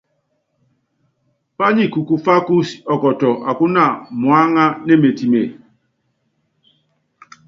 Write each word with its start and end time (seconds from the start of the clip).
Pányi 1.57 1.85
kukufá 1.93 2.33
kúúsí, 2.45 2.75
ɔkɔtɔ 2.93 3.29
akúna 3.49 3.83
muáŋá, 4.21 4.63
nemetime. 4.85 5.41